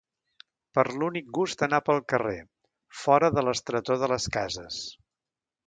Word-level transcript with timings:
Per 0.77 0.85
l’únic 1.01 1.27
gust 1.39 1.59
d’anar 1.61 1.81
pel 1.89 2.01
carrer, 2.13 2.39
fora 3.03 3.31
de 3.37 3.47
l’estretor 3.49 4.03
de 4.07 4.13
les 4.15 4.29
cases. 4.41 4.83